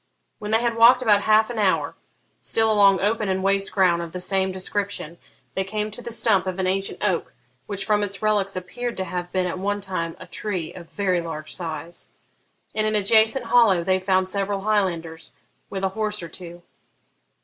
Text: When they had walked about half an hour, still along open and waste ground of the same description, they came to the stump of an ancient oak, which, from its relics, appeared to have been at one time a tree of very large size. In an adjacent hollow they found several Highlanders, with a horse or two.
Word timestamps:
When 0.39 0.49
they 0.49 0.61
had 0.61 0.77
walked 0.77 1.03
about 1.03 1.21
half 1.21 1.51
an 1.51 1.59
hour, 1.59 1.95
still 2.41 2.71
along 2.71 3.01
open 3.01 3.29
and 3.29 3.43
waste 3.43 3.71
ground 3.71 4.01
of 4.01 4.13
the 4.13 4.19
same 4.19 4.51
description, 4.51 5.19
they 5.53 5.63
came 5.63 5.91
to 5.91 6.01
the 6.01 6.09
stump 6.09 6.47
of 6.47 6.57
an 6.57 6.65
ancient 6.65 7.03
oak, 7.03 7.35
which, 7.67 7.85
from 7.85 8.01
its 8.01 8.19
relics, 8.19 8.55
appeared 8.55 8.97
to 8.97 9.03
have 9.03 9.31
been 9.31 9.45
at 9.45 9.59
one 9.59 9.79
time 9.79 10.17
a 10.19 10.25
tree 10.25 10.73
of 10.73 10.89
very 10.89 11.21
large 11.21 11.53
size. 11.55 12.09
In 12.73 12.85
an 12.87 12.95
adjacent 12.95 13.45
hollow 13.45 13.83
they 13.83 13.99
found 13.99 14.27
several 14.27 14.61
Highlanders, 14.61 15.33
with 15.69 15.83
a 15.83 15.89
horse 15.89 16.23
or 16.23 16.29
two. 16.29 16.63